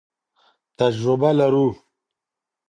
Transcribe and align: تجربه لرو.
تجربه 0.77 1.29
لرو. 1.37 1.67